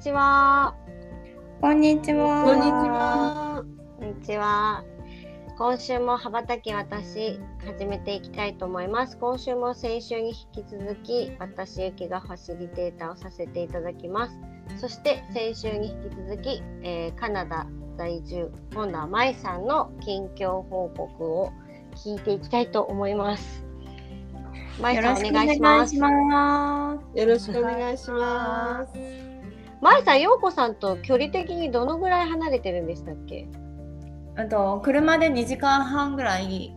[0.00, 0.74] ちは。
[1.60, 3.64] こんにちはこんにちは。
[3.98, 4.82] こんにちは。
[5.58, 9.18] 今週も羽ばたき私始めていきたいと思います。
[9.18, 14.38] 今週も先週に引き続き私ゆきがファシリテーターをさせていただきます。
[14.78, 17.66] そして先週に引き続き、えーカナダ
[17.98, 21.52] 在住今度はまいさんの近況報告を
[21.94, 23.66] 聞いていきたいと思います。
[24.80, 25.98] まいさんお願いします。
[25.98, 29.29] ますよろしくお願いします。
[29.80, 33.48] まいさん、ようこさんと距離的にどのぐらい離れてるんでしたっけ？
[34.36, 36.74] あと車で2時間半ぐらい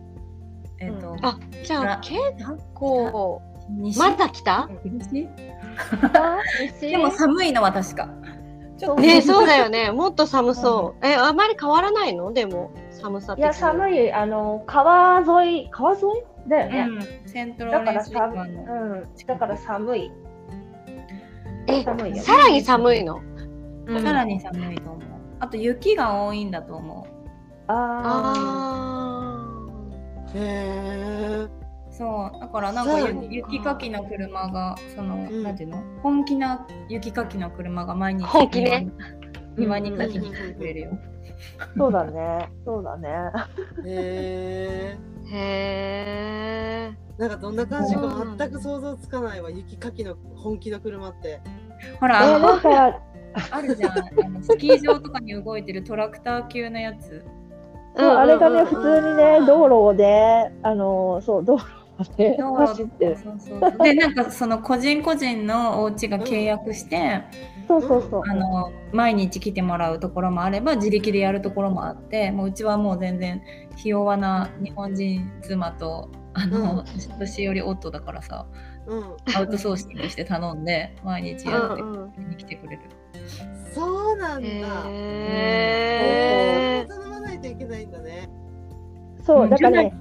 [0.80, 2.18] えっ、と、あ、じゃあら結
[2.74, 3.98] 構西？
[3.98, 4.68] まだ来た？
[4.84, 5.28] 西？
[6.80, 8.08] でも寒いのは確か
[8.76, 9.92] ちょっとねそうだよね。
[9.92, 11.06] もっと寒そう。
[11.06, 12.32] え、あまり変わらないの？
[12.32, 13.34] でも寒さ。
[13.38, 16.48] いや、寒い、あの、川沿い、川沿い？
[16.48, 16.86] だよね。
[17.22, 18.60] うん、セントロだーレンスから寒い、う
[18.96, 20.12] ん、だから寒い。
[21.80, 22.22] え、寒いよ。
[22.22, 23.20] さらに寒いの？
[23.86, 25.02] うんさらに寒いと思う
[25.40, 27.06] あと雪が多いんだと思
[27.66, 28.34] あ
[30.26, 31.50] あへう
[31.90, 35.82] そうだからなんか雪雪かきの車がその、んなんていうの？
[36.02, 38.88] 本気な雪かきの車が毎日本気ね
[39.58, 40.98] 庭にかきに来てくれるよ、
[41.58, 42.50] あ、そうだね。
[42.64, 43.08] そうだね。
[43.86, 43.88] え。
[43.88, 44.98] へえ。
[45.24, 45.28] ー。
[45.30, 46.98] へえ。
[47.18, 48.00] なんかどんな感じか
[48.36, 49.50] 全く想像つかないわ。
[49.50, 51.40] 雪かきの本気の車って。
[52.00, 53.00] ほら、えー、なんか、
[53.50, 57.24] あるじゃんあのスキー場とかに動いてるトラクター級のやつ
[57.96, 61.64] そうあれがね、うん普通にね、道路で、あの、そう、道路
[62.16, 63.16] で道路走ってる。
[63.16, 67.22] そうそうそうでなんかその個人個人のお家が契約して、
[67.68, 68.22] そうそうそう。
[68.28, 73.42] あの毎日来てもらうところもあれば自力でやるところもあってもううちはもう全然
[73.76, 76.84] ひ弱な日本人妻とあの、うん
[77.18, 78.73] 年寄り夫だからさうん。
[79.34, 82.82] アウトソーシングして頼んで毎日やってに来てくれる。
[83.72, 84.46] そうなんだ。
[84.46, 86.84] へえ。
[86.84, 88.28] へ頼まないといけないんだね。
[89.24, 89.94] そう、だからね、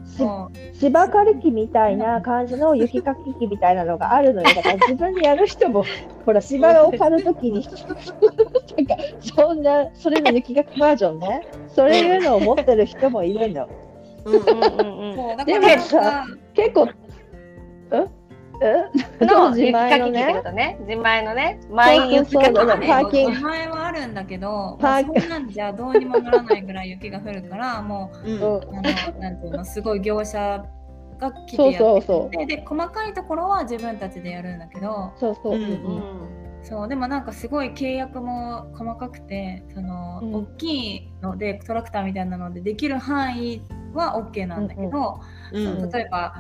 [0.74, 4.54] 芝刈り機みたいな感じの雪かき機みたいなのがあるのよ。
[4.54, 5.86] だから 自分でやる人も、
[6.26, 7.64] ほら、芝を刈るときに、
[8.78, 11.42] なんか、そんな、それの雪かきバージョンね。
[11.70, 13.70] そういうのを持ってる人もいるの。
[14.26, 14.34] うん。
[14.36, 15.16] うんうんうん。
[15.16, 18.10] そうだかでもさか結構、うんうん？
[19.22, 20.78] の自前のねね。
[20.82, 21.60] 自前のね。
[21.70, 28.32] 毎日そうそうそうかき機ねパーキング名前はあるんだけど、パーまあそんなんじゃどうにもならないぐらい雪が降るからもうん。
[28.34, 30.66] うんうあのなんていうのすごい業者
[31.20, 35.56] が来てそうやってそうそうで細かいところは自分たちでやるんだけどそうそう。
[35.56, 36.44] うんうん。
[36.64, 43.62] そうでもなんかすごい契約も細かくてその、うん大きいのでトラクターみたいなのでできる範囲
[43.94, 45.20] は OK なんだけど、
[45.52, 45.80] うん。
[45.82, 46.34] その例えば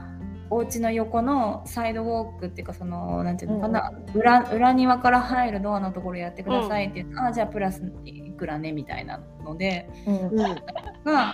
[0.53, 10.38] お家の横のサイドウォークっていうかそのなんていうのかな、裏裏庭から入るドアのところやってくださいって言って、あじゃあプラスいくらねみたいなのでうんうん。
[11.03, 11.34] が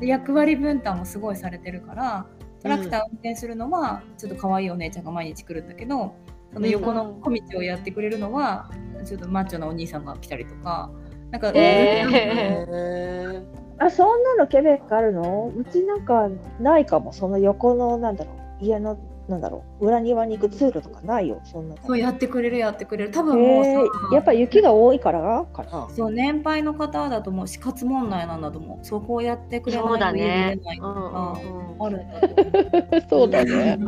[0.00, 2.26] で役割分担もすごいされてるから
[2.62, 6.14] トラクター運転するのはちょっと可愛いお姉ちゃんが毎日来るんだけど
[6.52, 8.70] その横の小道をやってくれるのは
[9.04, 10.90] ちょっとマッチョなお兄さんが来たりとか。
[11.30, 13.44] なんか、えー。
[13.78, 15.52] あ、そんなのケベックあるの？
[15.56, 17.12] うちなんかないかも。
[17.12, 18.98] その横の、なんだろう、家の、
[19.28, 21.80] なんだろう、裏庭に行く通路とかないよ、そんなの。
[21.86, 25.44] そうやってくれるやってくれる多分もうさ、えー、やっぱ雪が多いから？
[25.52, 25.88] かな。
[25.94, 30.78] そう年配の方だともう死活問題なんだと思うそこをやってくれないそうだと家ね出れない。
[30.78, 31.40] とうんか
[31.80, 33.78] うんあるんだと思うそうだね。
[33.80, 33.84] う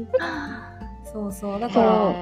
[0.00, 0.08] ん。
[1.04, 2.12] そうそうだそから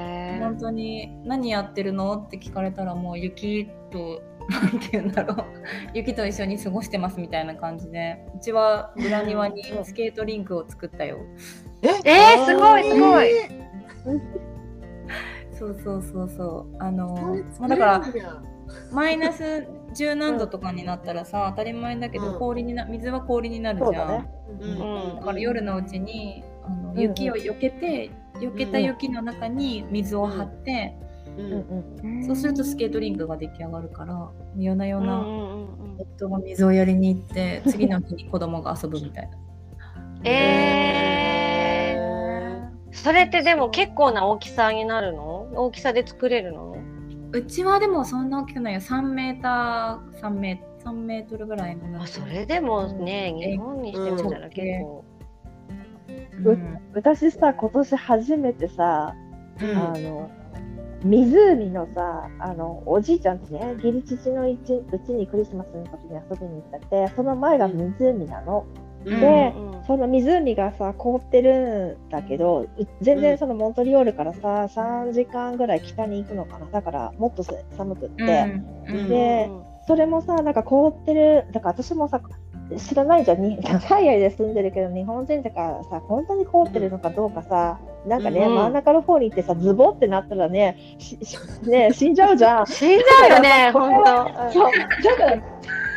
[0.41, 2.17] 本当に何やってるの？
[2.17, 5.47] って聞かれたらもう雪となんて言うんだろう。
[5.95, 8.25] 雪と一緒に過ごしてますみたいな感じで。
[8.37, 11.19] うちは裏庭にスケートリンクを作ったよ。
[11.83, 13.31] ええー、すごいすごい。
[15.53, 16.77] そうそうそうそう。
[16.79, 18.03] あのまあだから
[18.93, 22.39] マイナス十何度とかになったらさ当たり前だけどうん。
[22.39, 24.09] 氷にな水は氷になるじゃん。
[24.09, 24.31] だね。
[24.61, 25.17] うん。
[25.17, 31.10] だから夜のうちにあの雪を避けて、避けた雪の中に水を張って、ううんん
[32.27, 35.21] そうするとスケートリンクが出来上がるから夜な夜な
[35.99, 39.39] 夫が水をやりに行って次の日に子供が遊ぶみたいな。
[40.25, 41.01] え
[42.93, 45.49] それってでも結構な大きさになるの？
[45.55, 46.77] 大きさで作れるの？
[47.33, 48.81] うちはでもそんな大きくないよ。
[48.81, 53.41] 3メーター3メ3メートルぐらいのあそれでもね、うん。
[53.41, 55.05] 日本にしてみたら結構。
[56.45, 56.79] うん。
[56.95, 59.15] 私さ、今年初めてさ、
[59.61, 59.77] うん。
[59.77, 60.31] あの、
[61.03, 68.67] 湖のさ、あの、おじいちゃんちね、義理父のうちうちにクリスマスの時に遊びに行ってて、その前が湖なの。
[69.05, 69.21] うん。
[69.21, 69.85] でうん。
[69.87, 72.69] その湖がさ、凍ってるんだけど、う
[73.01, 73.23] 全うん。
[73.23, 76.67] 然そのモントリオールからさ、3時間ぐらい北に行くのかな。
[76.67, 78.61] だから、もっと寒くって。
[78.89, 79.09] うん。
[79.09, 79.49] で
[79.87, 82.21] それもさ、なんか凍ってる、だから私もさ、
[82.79, 90.77] 知らないじゃん、に海外で住んでるけど、日本人だからさ、本当に凍ってるのかどうかさ、なんかね、うん真ん中の方に行ってさ、ズボってなったらね、
[91.63, 92.67] ね死んじゃうじゃん。
[92.69, 94.53] 死んじゃうよね、本当。
[94.53, 94.71] そう、
[95.03, 95.37] だから、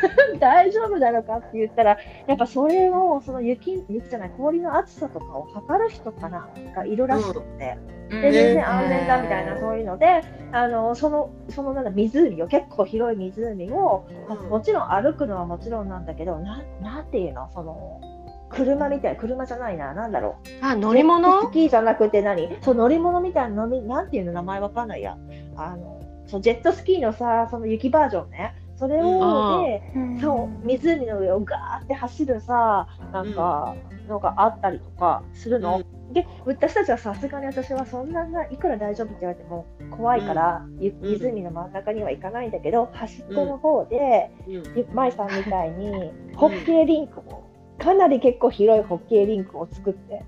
[0.40, 1.98] 大丈夫なのかって言ったら、
[2.28, 7.78] やっぱそれを、その雪、雪じゃない、氷の厚さとかを測る人かな、がいるらしくって。
[7.78, 8.04] うん。
[8.22, 10.22] で全然安全だみたいなそういうので
[10.52, 18.02] あのそのそのなんだ湖を結構広い湖をうんもちろん歩くのはもちろんなんだけどなんなんていうのその
[18.50, 20.66] 車みたい車じゃないななんだろう。
[20.66, 21.42] あ、乗り物？
[21.42, 22.56] スキーじゃなくて何？
[22.62, 25.18] そう乗り物みたいな乗りなんていうの名前わかんないや。
[25.56, 29.82] あのそうジェットスキーのさその雪バージョンねそれをで
[30.20, 33.76] そう湖の上をガーって走るさなんか
[34.10, 35.82] のがあったりとかするの？
[36.12, 41.12] で私たちはさすがに私はそんなないくら大丈夫って言われても怖いから、ゆうん。
[41.12, 44.54] 湖の真ん中には行かないんだけど端っこの方で、うん。
[44.54, 47.50] ゆ舞さんみたいにホッケーリンクを
[47.80, 50.26] かなり結構広いホッケーリンクを作って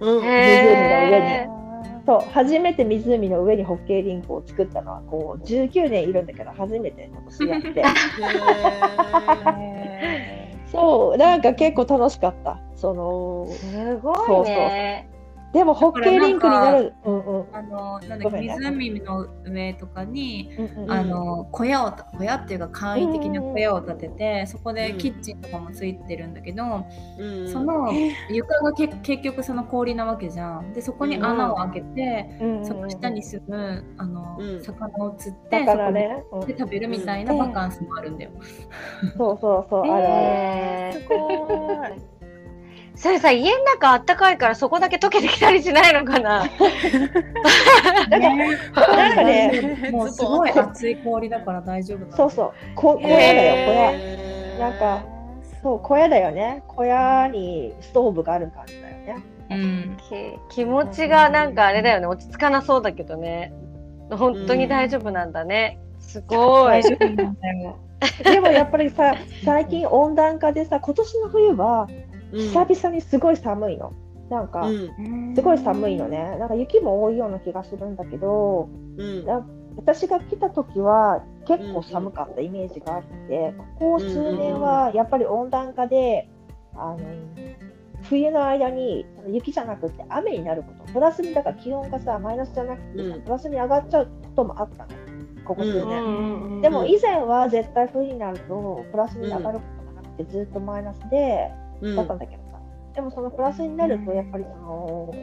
[0.00, 0.24] うん。
[0.24, 1.48] へ
[2.04, 7.80] そう初めて湖の上にホッケーリンクを作ったのはこう19年いるんだけど初めて今年やって。
[9.60, 12.58] へ そうなんか結構楽しかった。
[12.74, 15.11] そのすごいね。
[15.52, 16.94] でもホッケーリンクになる。
[17.04, 17.46] うんうん。
[17.52, 20.92] あのなんだ湖の上とかに、うんうん。
[20.92, 27.52] あの小屋を小屋っていうか簡易的な小屋を建てて、そこでキッチンとかもついてるんだけど、ーうん。
[27.52, 27.92] その
[28.30, 30.72] 床がけ結局その氷なわけじゃん。
[30.72, 34.62] でそこに穴を開けて、うんうんその下に住むあの、うん。
[34.62, 38.30] 魚を釣ってね、うんそこで食べるみたいなバカンスもあるんだよ。
[39.18, 40.04] そうそうそう、あるある。
[40.04, 41.02] へー。
[41.02, 42.21] すごい。
[42.94, 46.44] それさ、家の中あったかいからそこだけ溶けてきたりしないのかな？
[48.08, 52.16] なんかね、 もうすごい熱い氷だから大丈夫だ。
[52.16, 53.92] そうそう、こ小屋だよ、小屋。
[54.70, 55.02] なんか、
[55.62, 56.62] そう、小屋だよね。
[56.68, 59.16] 小屋にストーブがある感じだよね。
[59.50, 59.96] うん。
[60.48, 63.52] き気持ちがなんかあれだよね、落ち着かなそうだけどね。
[64.10, 65.78] 本当に大丈夫なんだね。
[65.98, 66.82] すごい。
[66.82, 67.78] 大丈夫なんだよ。
[68.24, 71.88] でもやっぱりさ、最近温暖化でさ、今年の冬は
[72.32, 73.92] 久々にすごい寒いの。
[74.30, 75.34] なんか、うん。
[75.34, 76.36] すごい寒いのね。
[76.38, 78.68] なんか雪も多いような気がするんだけど、
[79.76, 86.28] 私が来た時は結構寒かったイメージがあって、ここ数年はやっぱり温暖化で、
[86.74, 86.98] あの
[88.02, 94.90] 冬の間に雪じゃなくて雨になること、プラスにだから気温がさ、マイナスじゃなくてプラスに上がっちゃうこともあったの、
[95.44, 96.58] ここ数う年。
[96.58, 102.60] んでも以前は絶対冬になるとプラスに上がることがなくて、ずっとマイナスで、うんだったんだけどさ、
[102.94, 105.14] でもそのプラスになるとやっぱりその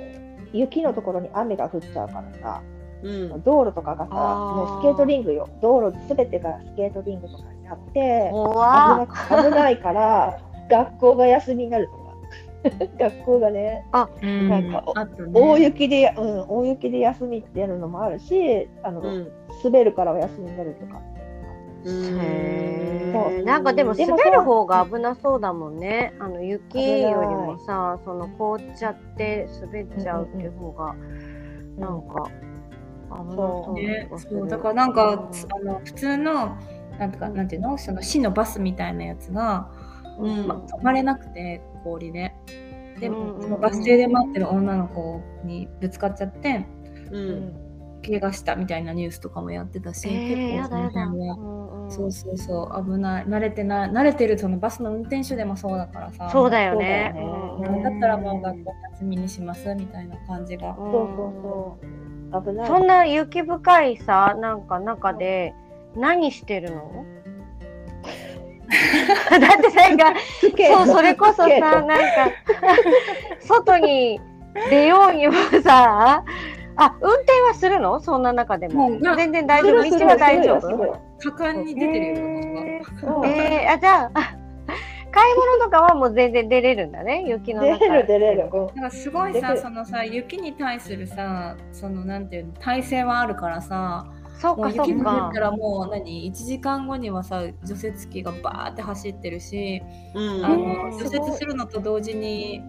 [0.54, 2.62] 雪のところに雨が降っちゃうからさ、
[3.04, 3.44] うん。
[3.44, 5.50] 道路とかがさ、もうスケートリングよ。
[5.62, 10.40] 道路すべてがスケートリングとかになって、危なく危ないから、
[10.70, 12.10] 学校が休みになるとか。
[13.00, 13.86] 学校がね、
[14.22, 14.50] うん。
[14.50, 14.84] なんか
[15.34, 19.32] 大雪で、うん、大雪で休みってやるのもあるし、あの、うん。
[19.64, 21.02] 滑るからお休みになるとか。
[21.86, 22.12] へそ
[23.44, 26.14] なんかでも滑る方が危なそうだもんね。
[26.20, 30.96] あの雪よりもさ、その凍っちゃって滑っちゃうっていう方が、
[31.78, 32.30] なんか
[33.10, 34.10] 危なそうなね。
[34.18, 36.58] そうだからなんかつあの普通の
[37.00, 37.78] なんとかなんていうの？
[37.78, 39.72] その市のバスみたいなやつが、
[40.20, 40.48] うん。
[40.48, 42.34] ま止まれなくて氷で。
[43.00, 43.42] で、うんうん。
[43.42, 46.66] そのバス停で待ってる女の子にぶつかっちゃって
[47.12, 47.69] うん
[48.06, 50.90] 怪我したみたいなニュースとかもやってたし、えー、や結構その。
[50.90, 51.90] 辺は。
[51.92, 53.90] そうそうそう危ない慣れてない。
[53.92, 56.30] 慣れてるそのバスの運転手でもそうだからさ。
[56.32, 57.12] そうだよね。
[57.16, 57.68] だよね。
[57.68, 60.76] うんだったらもう学校休みにしますみたいな感じが。
[60.76, 61.08] そうそう
[62.32, 62.44] そう。
[62.46, 62.68] 危ない。
[62.68, 65.54] そんな雪深いさ、なんか中で
[65.96, 67.06] 何してるの？
[69.32, 71.96] だってなんか、そう、それこそさ、なんか、
[73.40, 74.22] 外に
[74.70, 76.24] 出ようにもさ、
[76.80, 78.00] あ、運転はするの？
[78.00, 78.90] そんな中でも。
[78.90, 80.00] も全然大丈夫？
[80.00, 80.70] 道は大丈夫？
[81.20, 84.36] 果敢に出てるよ、へそうーえーあ、じゃあ、あ
[85.12, 87.80] 買い物とかはもう全然出れるんだね雪の中。
[87.80, 88.50] 出れる出れる。
[88.54, 88.68] うん。
[88.68, 94.86] だからすごいさそのさ雪に対するさそのなんていうの耐性はあるからさもうそうかそうか。
[94.86, 99.82] 雪が降ったらもう何？1時間後にはさ除雪機がバーって走ってるし、
[100.14, 100.46] うん。
[100.46, 102.62] あへの除雪するのと同時に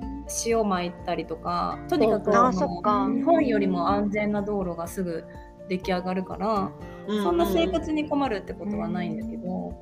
[0.46, 3.08] 塩撒いたりとかとにかくああのそっか。
[3.08, 5.25] 日本よりも安全な道路がすぐ
[5.68, 6.70] 出来上がるから、
[7.06, 9.75] うそんな生活に困るってことはないんだけど、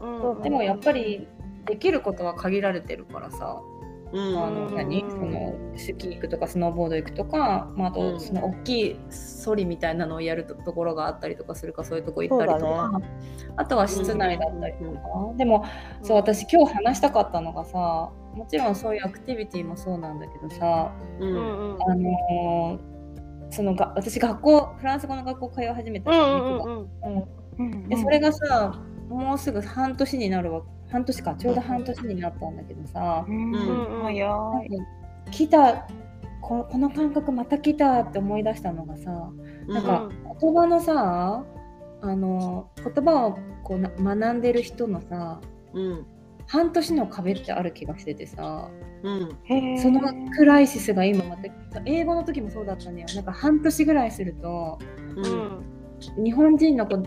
[0.00, 0.42] うん。
[0.42, 1.28] でもやっぱり
[1.66, 3.75] できることは限られてるからさ、うん
[4.18, 5.02] あの何？
[5.02, 5.10] うん。
[5.10, 8.14] そのスキー行くとかスノーボード行くとか、まあ、あうん。
[8.14, 13.00] とその大きいソリみたいなのをやるとところがあったりとかするかそういうとこ行ったりとか、だ
[13.56, 14.88] あとは室内だったりとか、
[15.30, 15.64] うんでも
[16.02, 21.82] そう私今日話したかったのがさもちろんそういうアクティビティもそうなんだけどさううんんうん。
[21.82, 22.96] あのー
[23.48, 27.28] そのが私学校フランス語の学校通い始めたじゃんうんうんうん。
[27.58, 27.88] うん。
[27.88, 34.16] でそれがさもうすぐ半年になるわ半年かちょうど半年になったんだけどさ、うんうん
[35.30, 35.88] 来た
[36.40, 39.10] ここの感覚また来たって思い出したのがさ
[39.66, 40.08] なんか
[40.40, 41.44] 言葉のさ
[42.02, 45.40] あの言葉をこうな学んでる人のさ
[45.74, 46.06] うん。
[46.48, 48.70] 半年の壁ってある気がしててさ
[49.02, 49.78] うん。
[49.78, 50.00] その
[50.36, 53.08] クライシスが今また英語の時もそうだったんだよ。
[53.16, 54.78] なんか半年ぐらいすると
[55.16, 56.22] ううん。
[56.22, 57.02] ん日本人の子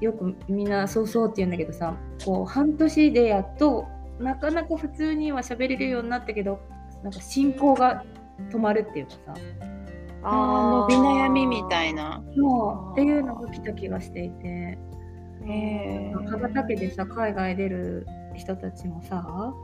[0.00, 3.86] よくみんなそうそうって言うんだけどさこう半年でやっと
[4.18, 6.60] なかなか普通には喋れるようになったけど
[7.02, 8.04] なんか進行が
[8.50, 9.34] 止まるっていうかさ
[10.22, 12.22] あー伸び悩みみたいな。
[12.36, 14.78] そうっていうのが来た気がしていて。
[15.46, 19.54] 羽ばたけでさ海外出る人たちもさ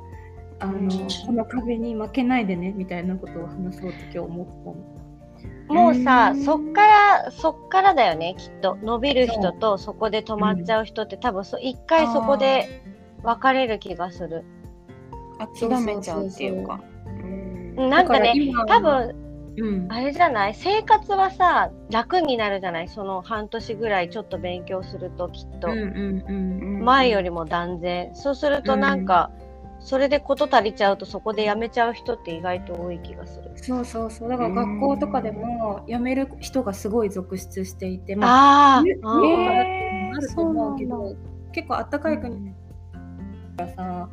[0.61, 0.91] あの
[1.27, 5.02] この壁に負けないでねみたいなことを話そうと今日思ったの。
[5.69, 6.45] もうさうん。
[6.45, 8.77] そっからそっからだよねきっと。
[8.83, 12.83] 伸びる人とそこで止まっちゃう人って多分そ一回そこで
[13.23, 14.45] 分かれる気がする。
[15.39, 16.81] 諦めちゃうっていうか。
[17.07, 19.17] うんうんなんかね今多分
[19.57, 19.93] うん。
[19.93, 20.55] あれじゃない？
[20.55, 22.89] 生活はさ楽になるじゃない？
[22.89, 26.33] その半年ぐらいちょっと勉強するときっと、うんうんう
[26.81, 28.15] ん前よりも断然。
[28.15, 29.31] そうするとなんか、
[29.85, 33.51] それで事足りちゃうとそこでやめちゃう人って意外と多い気がする。
[33.57, 41.17] そうそうそうだから学校とかでも辞める人がすごい続出していてまああ冬あ冬とかだってあると思うけど
[41.53, 42.55] 結構あったかい国
[43.57, 44.09] だからさ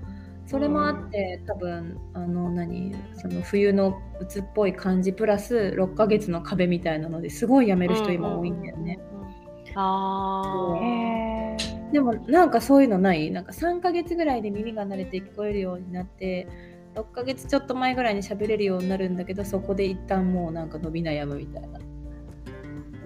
[0.46, 9.00] それもあって多分あの何その冬の鬱っぽい感じプラス6ヶ月の壁みたいなのですごい辞める人今多いんだよね。
[9.12, 9.76] うんうんうんうん。
[9.76, 11.79] あへえ。
[11.92, 13.32] でもなんかそういうのない？
[13.32, 16.48] なんか3ヶ月ぐらいで耳が慣れて聞こえるようになって
[16.96, 21.80] 6ヶ月ちょっと前ぐらいに喋れるようになるんだけどそこで一旦もうなんか伸び悩むみたいな。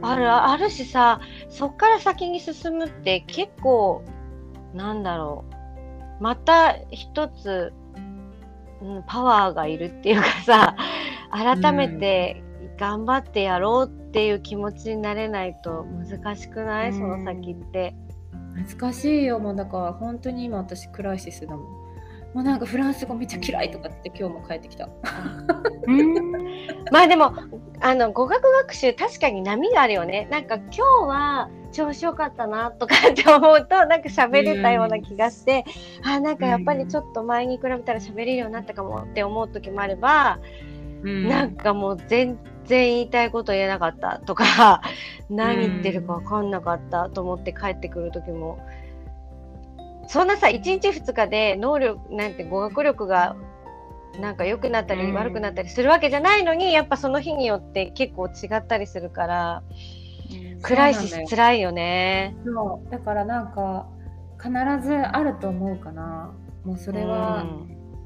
[0.02, 4.04] ああるあるしさそっから先に進むって結構
[4.74, 5.46] なんだろ
[6.20, 7.72] うまた一つ、
[8.82, 10.76] うん、パワーがいるっていうかさ
[11.32, 12.44] 改めて
[12.78, 17.96] 頑張ってやろうっていう気持ちになれないと難しくない、うんその先って。
[18.56, 19.40] 難しいよ。
[19.40, 21.84] もうだから本当に今私クライシスだもん。
[22.34, 24.90] もうなんかフランス語めっちゃ嫌いとかって今日も帰ってきた。
[25.88, 26.32] うん。
[26.92, 27.34] まあでも
[27.80, 30.28] あの語学学習確かに波があるよね。
[30.32, 35.64] なんか今日は調子よかったなとかって思うとなんか喋れたような気がして、
[36.04, 40.40] あなんかやっぱりちょっと前に比べたら喋れるようになったかもって思う時もあれば、
[41.04, 41.30] うん。
[41.30, 44.82] なんかもう全然言いたいこと言えなかったとか
[45.30, 48.60] 何言ってるか分かんなかったと思って帰ってくる時も。
[50.08, 53.36] そんなさ1日2日で能力なんて語学力が
[54.20, 55.14] なんか良くなったりうん。
[55.14, 59.64] 悪くなったりするわけじゃないのに、やっぱその日によって結構違ったりするから
[60.62, 62.36] クライシス辛いよね。
[62.46, 62.92] そう。
[62.92, 63.88] だからなんか
[64.42, 64.52] 必
[64.86, 66.34] ずあると思うかな。
[66.64, 67.46] もうそれは、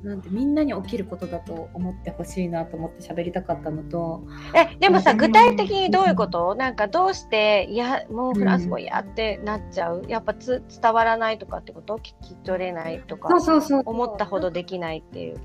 [0.03, 4.23] なんてみんなに起きることだと思ってほしいなと思って喋りたかったのと。
[4.55, 5.17] えでもさうん。
[5.17, 6.55] 具体的にどういうこと？
[6.55, 11.95] なんかどうしていやもうフランス語嫌ってなっちゃう、やっぱつ伝わらないとかってこと？
[11.95, 13.41] 聞き取れないとか？
[13.41, 13.83] そうそう。
[13.85, 15.37] 思ったほどできないっていう。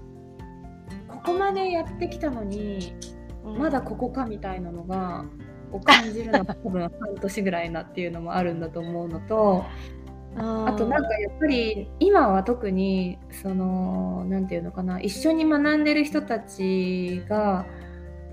[1.08, 2.94] ここまでやってきたのに
[3.44, 3.58] うん。
[3.58, 5.24] まだここかみたいなのが
[5.72, 6.90] を感じるのが多分半
[7.20, 9.64] 年ぐらいなっていうのもあるんだと思うのと
[10.36, 17.66] あとなんかやっぱり今は特にそのなんていうのかな一緒に学んでる人たちが、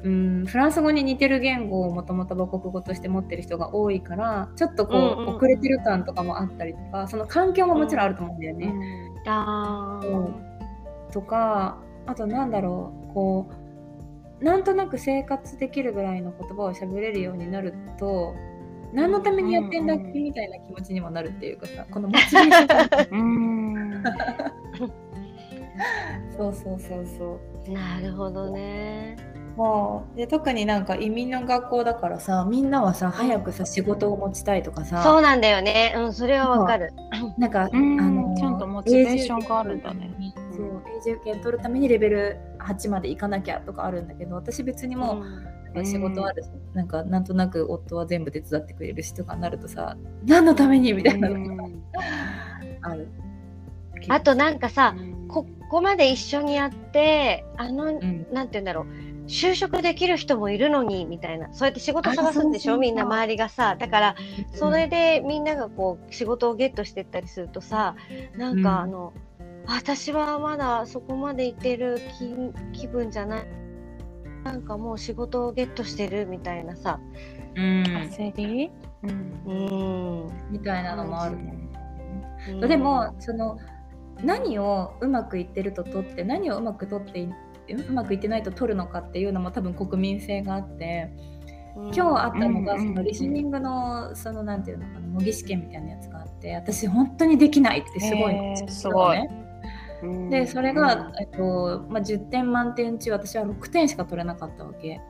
[0.03, 8.74] うん、フランス語に似てる言語をもともと母国語として持ってる人が多いからちょっとこう、うんうん遅れてる感とかもあったりとかその環境ももちろんあると思うんだよね。
[9.25, 10.08] あー。
[10.08, 10.15] う。
[10.29, 10.50] ん
[11.12, 13.50] とかあとなんだろうこ
[14.41, 18.36] うなんとなく生活できるぐらいの言葉を喋れるようになると
[18.93, 23.24] 何のためにやってんだっけみたいな気持ちにもなるっていうかさこのモチベーション う
[24.00, 24.03] ん。
[26.36, 27.72] そうそうそうそう。
[27.72, 29.17] なるほどね。
[29.55, 35.03] もうで特になんか移民の学校だからさみんなはさ早くさ仕事を持ちたいとかさ。
[35.03, 35.93] そうなんだよね。
[35.98, 36.93] うん、それはわかる。
[37.38, 40.12] なんか、うんあのちゃんとモチベーションがあるんだね。
[40.55, 51.84] そう永住権取るためにレベル8まで行かなきゃとかあるんだけど私別にもう、うん仕事あるし、なんかなんとなく夫は全部手伝ってくれるしとかなるとさ何のためにみたいなのがうん。
[52.82, 53.08] ある。
[54.08, 55.28] あとなんかさ、うん。
[55.28, 58.28] ここまで一緒にやって、あの、うん。
[58.32, 58.86] なんて言うんだろう。
[59.28, 61.54] 就職できる人もいるのにみたいな。
[61.54, 62.78] そうやって仕事探すんでしょ？
[62.78, 63.76] みんな周りがさ。
[63.78, 64.16] だから
[64.54, 67.96] それでみんながこう仕事をゲットしてったりするとさ
[68.36, 68.78] なんかうん。
[68.78, 69.14] あの、
[69.68, 72.02] 私はまだそこまでいってる
[72.74, 73.44] 気気分じゃない
[74.43, 77.00] なんかもう仕事をゲットしてるみたいなさ。
[77.55, 77.84] うん。
[77.84, 78.72] 焦り？
[79.03, 79.10] うん。
[79.46, 80.51] うん。
[80.51, 81.53] みたいなのもあるね。
[82.50, 83.58] うんでもその
[84.24, 87.25] 何をうまくいってると取って何をうまく取ってい
[87.74, 91.12] うまくいってないと取るのかっていうのも多分国民性があって
[91.75, 99.19] 今日あったのがうんそのリスニングのそのなんていうのかな模擬試験みたいなやつがあって私本当にできないってすごいへーすごい。
[100.29, 105.01] でそれが、えっとまあ、10点満点中私は6点しか取れなかったわけ。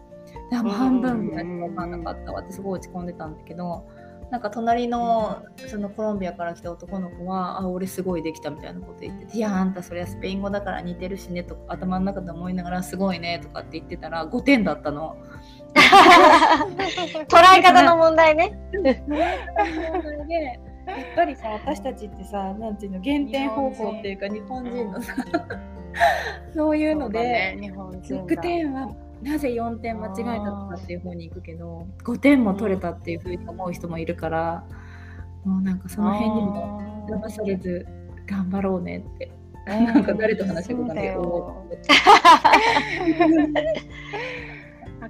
[0.50, 3.88] で半分ぐらいしか分かんなかったわってすごい落ち込んでたんだけど
[4.32, 15.18] なんか隣のそのコロンビアから来た男の子は「あ俺すごいできた」みたいなこと言ってて「いやあんたそれはスペイン語だから似てるしね」とか頭の中で思いながら「すごいね」とかって言ってたら5点だったの。
[17.28, 18.60] 捉え方の問題ね。
[18.84, 19.04] で
[20.90, 25.16] やっぱりさ私たちってさなんていうの減点方法っていうか日本人のさ
[26.54, 34.64] そういうので、日本人6点はなぜ4点間違えたとかっていう方に行くけど5点も取れたっていうふうに思う人もいるから、
[35.44, 37.86] もうなんかその辺にも騙されず
[38.28, 39.32] 頑張ろうねって、
[39.66, 41.66] なんか誰と話したことないけど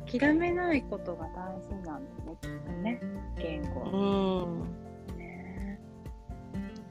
[0.08, 3.02] 諦めないことが大事なんだねきっとね
[3.38, 3.82] 言語。
[3.92, 3.98] う
[4.56, 4.62] ん。
[4.62, 4.79] ね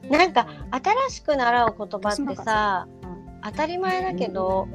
[0.09, 3.05] なんか新しく習う言葉ってさ、う。
[3.05, 3.41] ん。
[3.43, 4.67] 当たり前だけど、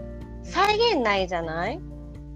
[0.43, 1.81] 再現ないじゃない？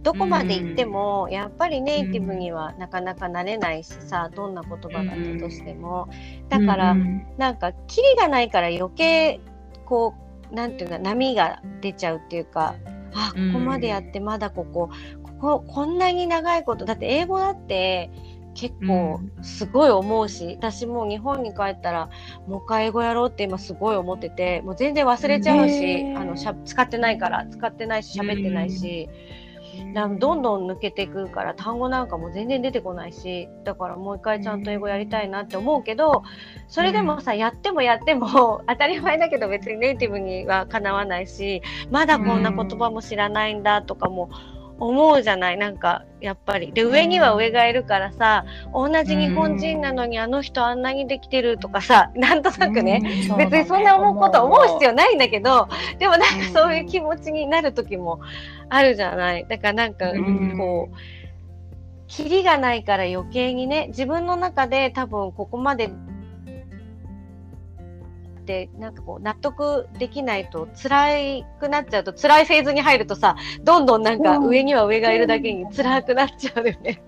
[0.02, 6.08] どこまで行っても、やっぱりネイティブにはなかなかなれないしさどんな言葉だったとしても、
[6.48, 9.40] だから、うんなんかキリがないから余計
[9.84, 10.14] こ
[10.50, 12.74] うなんていうか波が出ちゃうっていうか
[13.14, 14.88] あここまでやってまだここ
[15.22, 18.10] こここんなに長いことだって英語だって
[18.54, 22.10] 結構すごい思うし、私もう日本に帰ったら
[22.46, 29.08] もう一回英語やろうって今すごい思っててもう全然忘れちゃうし、あのしゃ使ってないから使ってないし喋ってないし、
[29.94, 36.24] だどんどん抜けていくから単語なんかも全然出てこないしだからもう一回ちゃんと英語やりたいなって思うけど
[36.68, 44.30] それでもさやってもやっても 当たり前だけど別にネイティブにはかなわないしまだこんな言葉も知らないんだとかも
[44.80, 45.56] 思うじゃない？
[45.58, 46.72] なんかやっぱり。
[46.72, 53.00] で上には上がいるからさ同じ日本人なのにあの人あんなにできてるとかさ なんとなくね、
[53.38, 58.20] 別にそんな思うこと思う必要ないんだけどでもなんかそういう気持ちになる時も
[58.68, 59.46] あるじゃない？
[59.48, 60.56] だからなんかうん。
[60.58, 60.96] こう
[62.06, 65.90] キリがないから余計にね自分の中で多分ここまで
[68.48, 77.02] ってなんかこう納得できないと辛くなっちゃうと辛いフェーズに入るとさどんどんなんかうん上には上がいるだけに辛くなっちゃうよね。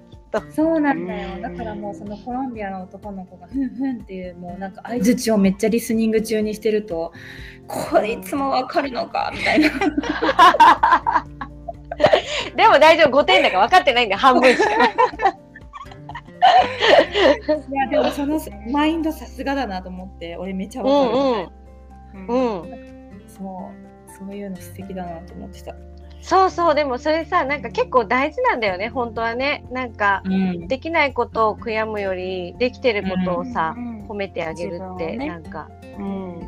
[0.54, 7.12] そうなんだよだからもうそのコロンビアの男の子がふんふんっていうもうなんか相づちをめっちゃリスニング中にしてると
[7.66, 9.70] これいつもわかるのかみたいな
[12.54, 14.70] でも大丈夫5点だから分かってないんだよ半分しか。
[17.46, 21.12] いやでもそのマインドさすがだなと思って俺めちゃうわか
[22.14, 22.60] る、んううん。
[22.62, 23.22] うん。
[23.26, 24.18] そう。
[24.18, 25.74] そういうの素敵だなと思ってた、
[26.20, 26.74] そうそう。
[26.74, 29.64] でもそれさなんか結構大事なんだよね本当はね。
[29.70, 30.68] なんかうん。
[30.68, 34.06] できないことを悔やむよりできてることをさ、うん。
[34.08, 35.28] 褒めてあげるって、ね。
[35.28, 36.40] なんか、うん、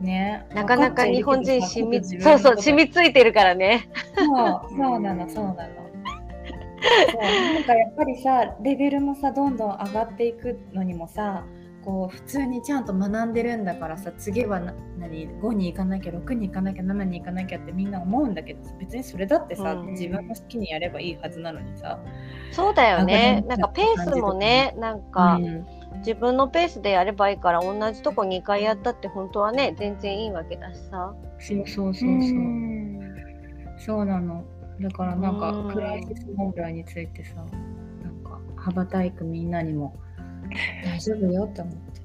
[0.00, 0.46] ね。
[0.52, 3.88] なかなか日本人染み自そうそう染みついてるからね。
[4.16, 4.26] そう。
[4.76, 5.79] そうなのそうなの
[7.54, 11.44] なんかやっぱりさレベルもさどんどん上がっていくのにもさ
[11.84, 19.86] こう普通にちゃんと学んでるんだからさ次はな何5に行かなきゃ6に行かなきゃ7に行かなきゃってみんな思うんだけど別にそれだってさ、うん。
[19.92, 21.98] 自分の好きにやればいいはずなのにさ、
[22.52, 23.44] そうだよね。
[23.48, 25.66] なんかペースもねなんか、うん
[26.00, 31.14] 自分のペースでやればいいから同じとこ2回やったって本当はね全然いいわけだしさ。
[31.38, 33.00] そうそうそうそう、ん。
[33.78, 34.44] そうなの
[34.80, 35.72] だからなんかうん。
[35.72, 39.96] クライシス問題についてさなんか羽ばたいくみんなにも
[40.84, 42.00] 大丈夫よって思って。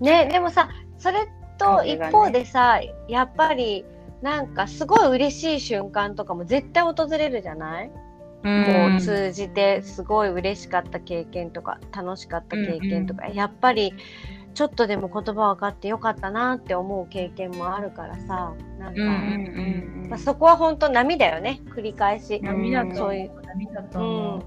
[0.00, 3.84] ねでもさそれと一方でさ、やっぱり
[4.22, 7.90] なんかすごい嬉しい瞬間とかも絶対訪れるじゃない、
[8.42, 8.64] うん。
[8.64, 13.94] こう通じてすごい嬉しかった経験とか楽しかった経験とか、やっぱり
[14.56, 22.40] ちょっとでも言葉分かってよかったなって思う経験もあるからさなんか、うんうんまあ、そこは本当波だよね繰り返し。
[22.42, 23.32] 波だとそういう。
[23.44, 24.42] 波だと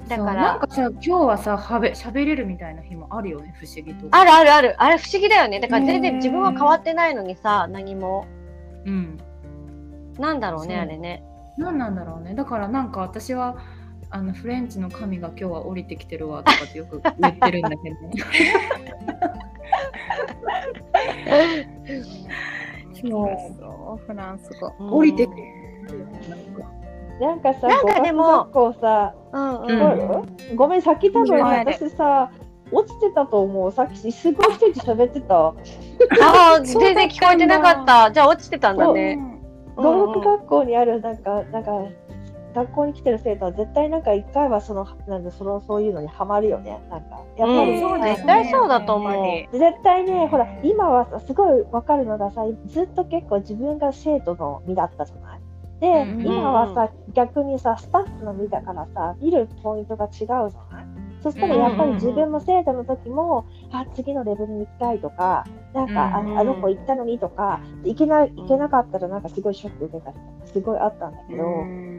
[0.00, 0.04] う。
[0.04, 0.34] ん、だから。
[0.34, 4.06] なんかさ今日はさはべ喋れるみたいな日もあるよね不思議と。
[4.12, 4.76] あるあるある。
[4.78, 5.58] あれ不思議だよね。
[5.58, 8.28] だから全然ね自分は変わってないのにさ何も。
[8.86, 9.18] うん。
[10.16, 11.24] なんだろうねあれね。
[11.58, 12.36] 何なんだろうね。
[12.36, 13.56] だからなんか私は
[14.12, 18.12] あのフレンチの神が今日は降りてきてるわとかってよく言ってるんだけどね。
[23.00, 24.96] そうそうフランス語。
[24.96, 26.06] 降りてくうんる。
[27.20, 32.30] なんかさ、なんかでも語学学校さ、うんうんごめん、さっき多分うん私さ、
[32.72, 33.72] 落ちてたと思う。
[33.72, 35.36] さっきすごい一人で喋ってた。
[35.38, 35.54] あ
[36.54, 38.10] あ全然聞こえてなかった。
[38.10, 39.18] じゃあ落ちてたんだね。
[39.76, 41.70] 語学学校にあるなんか、なんか、
[42.54, 46.80] 学校に来てる生徒は絶対なんか一回はその、なんでそのそういうのにハマるよね。
[46.90, 55.40] なんか、やっぱり、うんそうだよね絶対そうだと思う絶対ね、ほら、今はさすごいわかるのがさ、ずっと結構自分が生徒の身だったじゃない？
[55.80, 60.50] で、うん今はさ、逆にさ、スタッフの身だからさ、見るポイントが違うじゃない？
[61.22, 71.42] そしたらやっぱり自分も生徒の時も、あ、次のレベルに行きたいとか、なんか、うんああの子行ったのにとか、行けない、行けなかったらなんかすごいショック受けたりとか、すごいあったんだけど、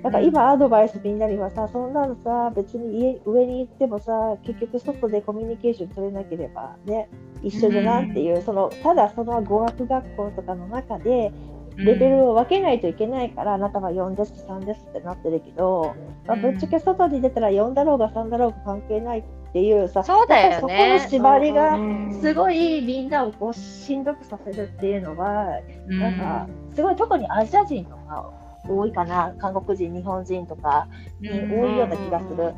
[0.04, 7.08] なんか今アドバイスみんなにはさ、そんなのさ、別に家上に行ってもさ、結局外でコミュニケーション取れなければね、
[7.44, 11.32] 一緒じゃなっていう、その、ただその語学学校とかの中で、
[11.78, 15.96] レベルを分けないといけないから、あなたは4です、3ですってなってるけど、
[16.28, 20.56] まあ、ぶっちゃけ外に出たら4だろうが3だろうが関係ないっていうさ、そうだよね。
[20.60, 22.20] そこの縛りがうん。
[22.22, 25.48] すごいみんなをこうしんどくさせるっていうのは、
[25.88, 26.00] うん。
[26.00, 28.32] なんか、すごい特にアジア人とか
[28.68, 30.88] 多いかな、韓国人、日本人とか
[31.20, 32.38] に多いような気がする。
[32.38, 32.54] なん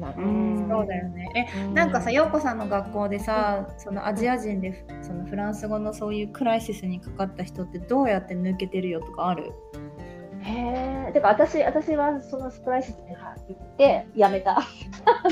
[0.00, 1.28] かうんそうだよね。
[1.34, 9.52] え、うんなんかさ、陽子さんの学校でさ、そのアジア人でそのフランス語のそういうクライシスにかかった人ってどうやって抜けてるよとかある？
[10.40, 11.12] へえ。
[11.12, 14.58] てか私、私はそのスプライシスに行ってやめた。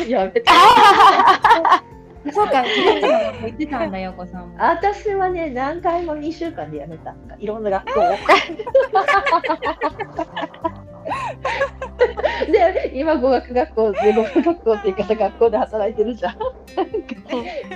[0.07, 0.53] やめた。
[2.33, 4.55] そうか、フレンチの学校行ってたんだ、陽子さんも。
[4.59, 7.15] 私はね、何回も2週間でやめた。
[7.39, 8.05] いろんな学校を。
[12.51, 16.35] で、今語学学校で、語学学校っていうかさ、学校で働いてるじゃん。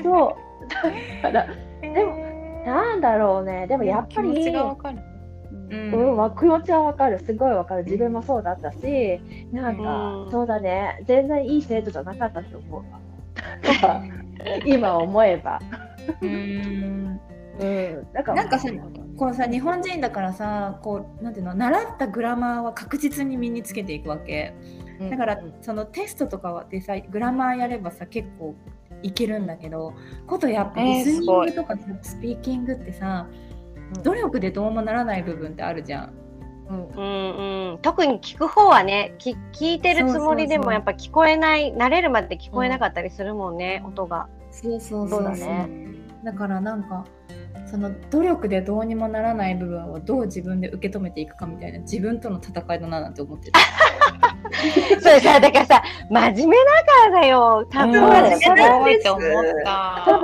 [0.03, 0.37] そ
[1.23, 1.23] う。
[1.23, 1.47] だから、
[1.81, 2.35] でも
[2.65, 3.67] なんだろうね。
[3.67, 4.99] でもやっぱり、気持ちがわかる。
[5.71, 7.19] うんうん、わ気持ちはわかる。
[7.19, 7.85] すごいわかる。
[7.85, 9.21] 自分もそうだったし、
[9.53, 11.03] なんか、うんそうだね。
[11.07, 14.03] 全然いい生徒じゃなかったと思うわ。
[14.67, 15.61] 今思えば。
[16.21, 17.21] うん
[17.61, 18.07] うん。
[18.13, 18.69] なんか、なんかさ
[19.17, 24.55] こうさ日本人だからさこうなんていうの習ったグラマーは確実に身につけていくわけ。
[25.11, 28.55] だからそのテストとかでさグラマーやればさ結構
[29.03, 29.93] いけるんだけど
[30.27, 33.27] ことやっぱえーリスニングとかさスピーキングってさ
[33.97, 34.03] うん。
[34.03, 36.15] 努力でどうもならない部分ってあるじゃん。
[36.69, 36.89] うん。
[36.89, 40.65] うんうん、特に聞く方はねき聞いてるつもりでそうそうそう。
[40.67, 44.29] もやっぱ聞こえない慣れるまで聞こえなかったりするもんね、音が。
[44.51, 45.69] そうそうそうだね。
[46.25, 47.05] だからなんか
[47.67, 53.59] その努力でどうにもならない部分をどう自分で受け止めていくかみたいな自分との戦いだななんて思ってた。
[55.01, 60.21] それさだからさ真面目だからだよ多分うん私すだごいと思った。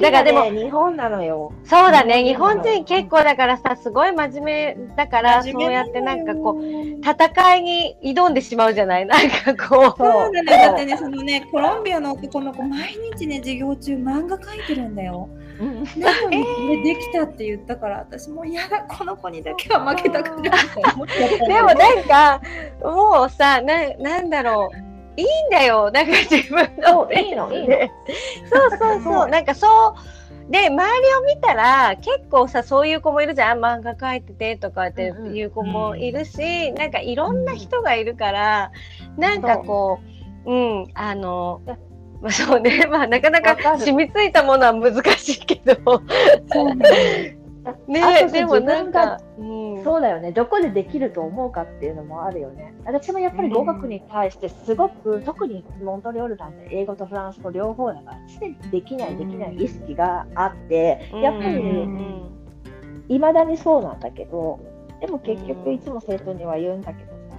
[0.00, 1.52] だからでもね、日本なのよ。
[1.64, 6.62] そうだね日本人結構だからさすごい真面目だからそう真面目やってなんかこう
[7.02, 9.06] 戦いに挑んでしまうじゃない？
[9.06, 9.98] なんかこう。
[9.98, 15.28] そうだよだってねそのねコロンビアの男の子毎日ね授業中漫画描いてるんだよ。
[15.60, 15.84] うん。
[16.00, 22.42] なのにこれできたって言ったから私もう嫌だこの子にだけは負けたくないって思っちゃったんだよでもなんか
[22.82, 24.92] もうさななんだろう。
[25.14, 25.90] いいんだよ。
[25.90, 27.12] なんか自分の。
[27.12, 27.76] いいのいいの。
[28.50, 29.28] そうそうそう。
[29.28, 29.94] なんかそ
[30.48, 30.50] う。
[30.50, 33.58] で周りを見たら結構さそういう子もいるじゃん。
[33.58, 38.72] 漫画描いててとかっていう子もいるし、なんかいろんな人がいるから、
[39.16, 40.00] なんかこ
[40.46, 41.60] ううんあの
[42.22, 42.86] まあそうね。
[42.90, 45.74] まあなかなか染みついたものは難しいけど。
[46.52, 47.36] そうね。
[48.32, 49.44] でもなんかが、う
[49.78, 50.32] ん、そうだよね。
[50.32, 52.74] どこでできると思うかっていうのもあるよね。
[52.84, 62.22] 私もやっぱり語学に対してすごく、特にモントリオールなんて英語とフランス語両方だから、常にできないできない意識があって、やっぱりうん
[63.08, 64.58] いまだにそうなんだけど、
[65.00, 67.36] でも結局いつも生徒には言うんだけどさ、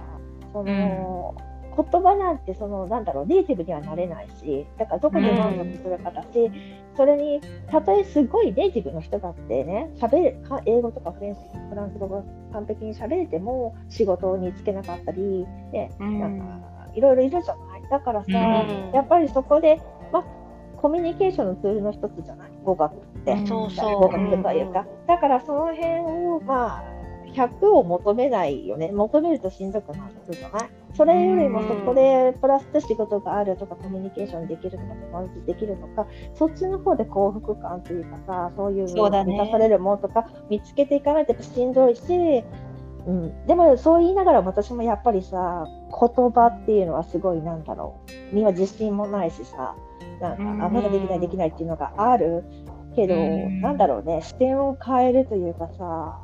[0.52, 1.34] その、
[1.76, 6.50] 言葉なんてそのなんだろうネイティブにはなれないしだからどこで満足するかだし、
[6.96, 16.20] それにたとえすごいネイティブの人だってね喋英語とかフレンチフランス語が完璧に喋れても仕事に就けなかったり、ねうん。
[16.20, 16.44] なんか
[16.94, 17.82] いろいろいるじゃない。
[17.90, 18.92] だからさ、うん。
[18.92, 19.80] やっぱりそこで、
[20.12, 20.24] まあ、
[20.80, 22.50] コミュニケーションのツールの一つじゃない？
[22.62, 23.32] 語学って。
[23.32, 23.46] うん。
[23.48, 23.94] そうそう。
[24.02, 26.84] 語学というか、だからその辺をまあ
[27.32, 28.92] 100を求めないよね。
[28.92, 30.68] 求めるとしんどくなるじゃない？
[30.94, 42.44] それよりもそこでプラスで仕事があるとかコミュニケーションできるとか友達できるとかそっちの方で幸福感というかさそういう満たされるものとか見つけていかないとやっぱしんどいし、
[43.06, 48.00] うん、でもそう言いながら私もやっぱりさ言葉っていうのはすごいなんだろ
[48.32, 48.34] う。
[48.34, 49.74] には自信もないしさ
[50.20, 50.58] なんうん。
[50.58, 52.44] かあまだできないできないっていうのがある
[52.94, 53.60] けど、うん。
[53.60, 54.22] なんだろうね。
[54.22, 56.23] 視点を変えるというかさ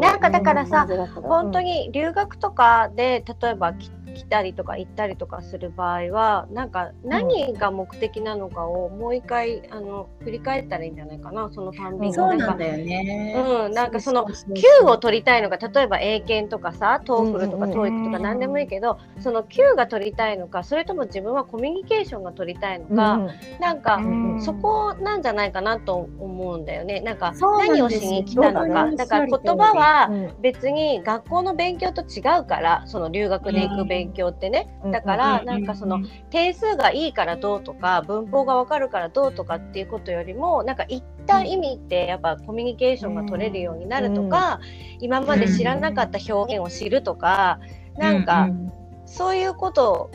[0.00, 0.86] なんかだからさ
[1.22, 3.90] 本当に留学とかで例えばき
[4.22, 12.14] 来たりとか行ったりとかする場合はなんか何が目的なのかをもう一回あの振り返ったらいいんじゃないかなそのたんびに。
[12.14, 13.34] そうんんだよね。
[13.66, 23.28] うん、なんかそのううう Q を取りたいのか例えば英検とかさ TOEFL とかうん TOEIC とか何でもいいけどその Q が取りたいのかそれとも自分はコミュニケーションが取りたいのか、うん
[23.60, 27.00] なんかうんそこなんじゃないかなと思うんだよね。
[27.00, 28.90] なんか何をしに来たのか。
[28.92, 34.68] だから言葉はうん別に学校の勉強と違うからその留学で行く勉強ってね。
[34.84, 44.60] うんだからなんかその点数がいいからどうとか文法がわかるからどうとかっていうことよりもなんか一旦意味ってやっぱコミュニケーションが取れるようになるとか、
[45.00, 47.60] 今まで知らなかった表現を知るとか、
[47.96, 48.48] なんか
[49.06, 50.10] そういうこと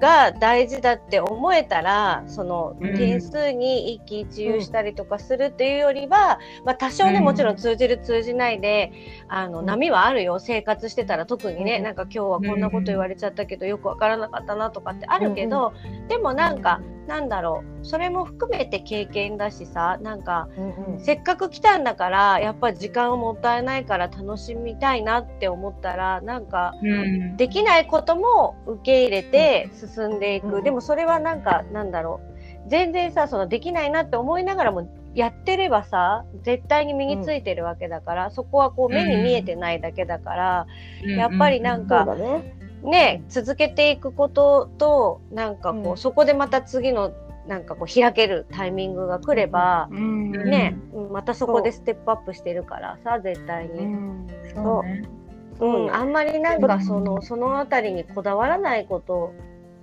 [0.00, 2.96] が大事だって思えたらそのうん。
[2.96, 8.92] 点数に一喜一憂したりとかするっていうよりは、まあ、多少ねうんもちろん通じる通じないで
[9.28, 9.66] あのうん。
[9.66, 10.38] 波はあるよ。
[10.38, 11.82] 生活してたら特にね、うん。
[11.82, 15.72] なんか今日はこんなこと言われちゃったけどよくわからなかったなとかってあるけど、
[16.08, 17.84] でもなんかなんだろう。
[17.84, 21.00] それも含めて経験だしさなんかうんうん。
[21.00, 27.36] せっかく来たんだからやっぱり時間をもったいないから楽しみたいなって思ったらなんかうん。
[27.36, 30.64] できないことも受け入れて進んでいく、うん。
[30.64, 32.38] でもそれはなんかなんだろう。
[32.68, 40.66] 全然さそのできないなって思いながらもやってればさ絶対に身についてるわけだから、そこはこう目に見えてないだけだから、
[41.16, 45.96] やっぱりなんそうかだねね続けていくこととなんかこう、うん。
[45.96, 47.12] そこでまた次の
[47.46, 50.32] なんかこう開けるタイミングが来れば、うん。
[50.32, 51.12] ね、うん。
[51.12, 53.84] またそこでステップアップしてるからさ絶対に。
[53.84, 54.26] うん。
[54.54, 54.82] そう。
[54.84, 55.02] ね。
[55.60, 59.34] うん、あんまりなんかそのそのあたりにこだわらないこと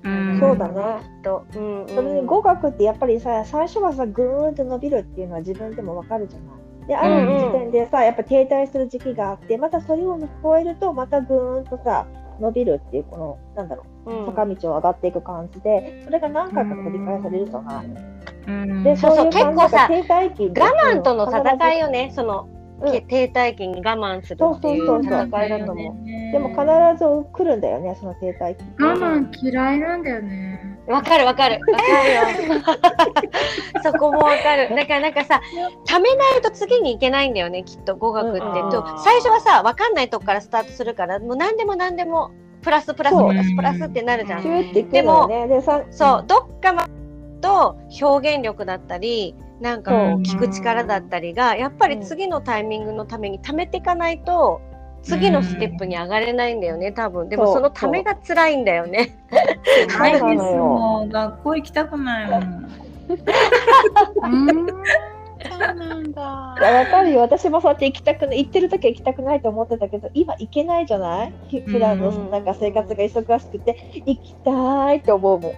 [0.04, 0.40] うん。
[0.40, 1.02] そうだね。
[1.24, 6.88] と、うんうん、それに語学ってやっぱりさ最初はさぐーんと伸びるっていうのは自分でもわかるじゃない。
[6.88, 12.06] である時点でさやっぱ停滞する時期があってまたそれを超えるとまたぐーんとさ
[12.40, 17.86] 伸びるっていうこのなんだろう坂道を上がっていく感じでそれが何回か繰り返されるじゃない。
[17.86, 21.86] うんでそうそうい感じ結構さ停滞期で我慢との戦いよ。
[21.88, 22.56] よね、その、うん
[22.92, 26.06] け停滞期に我慢するっていそううそうそう戦いだと思う。
[26.32, 26.62] でも必
[27.00, 28.64] ず来るんだよねその停滞期。
[28.84, 30.55] 我慢嫌いなんだよね。
[30.88, 32.62] わかるわかるわかるよ。
[33.84, 34.70] そこもわかる。
[34.76, 35.42] だからなんかさ、
[35.86, 38.40] ためないと次に行けないんだよね、きっと語学って。
[38.40, 45.48] うんと最初はさ、わかんないとこからスタートするから、もう何でも何でもプラスプラスプラスプラスってなるじゃんね。
[45.48, 46.88] でさそう、どっかま
[47.42, 54.62] と表現力だったり、なんかこううん聞く力だったりが、やっぱり次のタイミングのために貯めていかないと、
[55.06, 57.30] 次のステップに上がれないんだよね、多分。
[57.30, 59.16] でもそのためが辛いんだよね。
[60.00, 60.36] ないですそう。
[60.36, 61.10] なのよもう。
[61.10, 62.44] 学校行きたくないもん。
[64.24, 64.28] う。
[64.28, 64.68] ん。
[64.68, 65.58] そう。
[65.76, 66.64] なんだい。
[66.64, 67.72] やわかるよ私もそう。
[67.72, 72.12] やって行きたくない行ってる時は行きたくないと思ってたけど今行けないじゃないひ普段のう。
[72.12, 75.40] んなんか生活が忙しくて行きたいって思う。
[75.40, 75.54] もん。
[75.54, 75.58] そ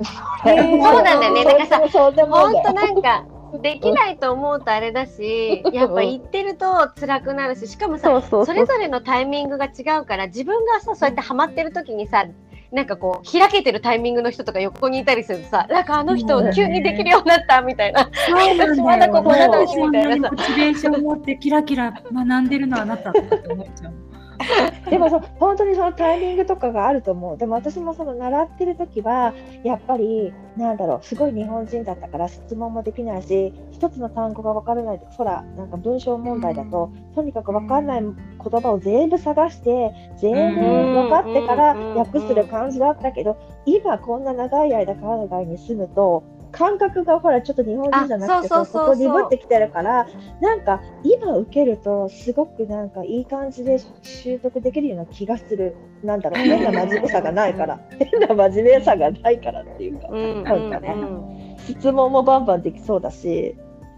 [0.52, 1.04] う。
[1.04, 1.90] なんだよねだからさそう。
[1.90, 2.14] そう。
[2.16, 3.26] でもほんとなんか、
[3.62, 12.26] できないと思うとあれだし、やっぱ行ってると辛くなるし、しかもさ、それぞれのタイミングが違うから自分がさそうやってハマってる時にさ
[12.72, 16.54] なんかこう開けてるタイミングの人とか横にいたりするとさなんかあの人うん。
[16.54, 20.36] 急にできるようになったみたいな、私まだここなのにみたいなさ。
[20.36, 23.94] モチベーションを持ってキラキラ学んでるのはあなたって思っちゃう。
[24.90, 27.38] でもそう本当にそのタイミングとかがあると思う。
[27.38, 49.12] でも私もその習ってる時はやっぱりなんだろうすごい日本人だったから質問もできないし一つの単語が分からないほらなんか文章問題だと、とにかく分かんない言葉を全部探して全部分かってから訳する感じだったけど今こんな長い間海外に住むと感覚がほらちょっと日本人じゃなくてあそうそうそうそう。
[49.12, 50.08] こ鈍ってきてるから
[50.42, 55.76] なんか今受けるとすごくなんかいい感じで習得できるような気がする。
[56.04, 57.80] なんだろう 変な真面目さがないから。
[58.00, 63.56] 変な真面目さがないからっていうかうんうんなんかねうん質問もバンバンできそうだし、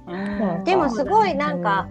[0.07, 0.63] うん。
[0.63, 1.87] でもすごいなんか、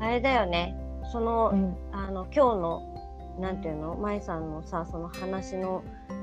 [0.00, 0.76] あれだよね。
[1.12, 1.76] その、うん。
[1.92, 2.90] あの今日の
[3.38, 3.94] なんていうの？
[3.96, 5.82] 舞さんのさその話の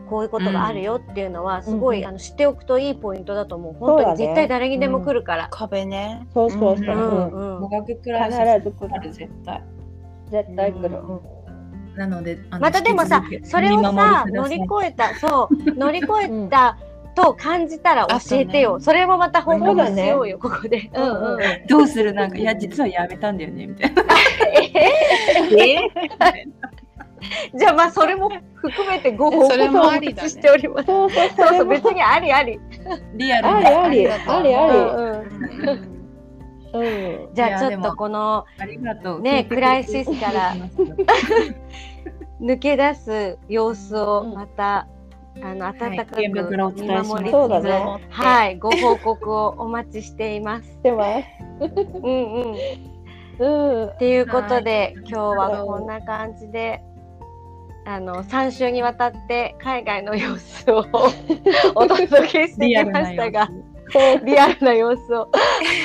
[0.09, 3.75] こういうことがあるよっていうのは、すごい、うんあの知っておくといいポイントだと思う。
[3.79, 4.03] そうだね。
[4.05, 5.47] 本当に絶対誰にでも来るから。
[5.51, 6.27] 壁ね。
[6.33, 6.87] そうそうそう、ううん。
[6.89, 7.69] んうん。
[7.69, 9.63] 必ず来る絶対。
[10.31, 10.97] 絶対来る。
[10.97, 11.21] うんうん。
[11.97, 16.77] なのでまたでもさそれをさ乗り越えたそう 乗り越えた
[17.15, 20.91] と感じたら教えてよ、あそれもまた報告しようよ、ここで。
[20.93, 21.33] うんうん。
[21.33, 22.13] うんどうする？
[22.13, 24.03] なんかいや実はやめたんだよねみたいな
[27.55, 30.85] じゃあまあそれも含めてご報告をお待ちしております。
[30.85, 32.59] そうそう、別にありあり。
[33.15, 35.97] リアルにありあり、ありありあ
[36.73, 37.29] うん。
[37.33, 38.45] じゃあちょっとこの
[39.21, 40.53] ねクライシスから
[42.41, 44.87] 抜け出す様子をうんまた、
[45.41, 50.79] あの温かく見守りつつ、そうだねはいご報告をお待ちしています。
[50.83, 51.23] では、
[51.59, 52.57] うんうん。
[53.39, 53.45] う
[53.85, 53.87] ん。
[53.87, 56.81] っていうことで、今日はこんな感じで。
[57.87, 60.85] あの3週にわたって海外の様子を
[61.73, 63.49] お届けしてきましたが
[64.25, 65.15] リアルな様子。
[65.15, 65.31] を。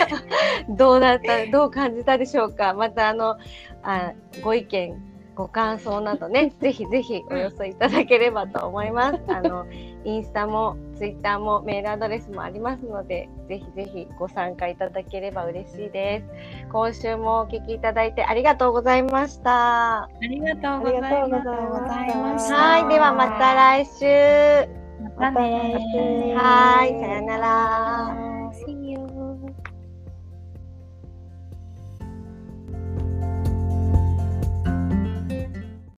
[0.69, 2.75] どうだったどう感じたでしょうか？
[2.75, 3.37] またあの
[3.85, 4.13] あ
[4.43, 5.01] ご意見
[5.37, 9.21] ご感想などねぜひぜひお寄せいただければと思います。
[9.29, 9.67] あの
[10.05, 16.69] インスタもツイッターもメールアドレスもありますのでぜひぜひご参加いただければ嬉しいです。
[16.73, 20.05] 今週もお聞きいただいてありがとうございました。
[20.05, 22.55] ありがとうあございました。
[22.57, 24.83] はいではまた来週。
[25.19, 28.82] またねはいさよなら